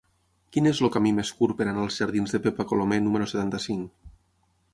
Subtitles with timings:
[0.55, 4.11] Quin és el camí més curt per anar als jardins de Pepa Colomer número setanta-cinc?